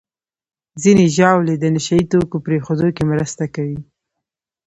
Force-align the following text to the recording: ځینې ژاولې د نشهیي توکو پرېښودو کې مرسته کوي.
ځینې 0.83 1.05
ژاولې 1.15 1.55
د 1.59 1.65
نشهیي 1.75 2.05
توکو 2.11 2.37
پرېښودو 2.45 2.87
کې 2.95 3.03
مرسته 3.11 3.43
کوي. 3.55 3.79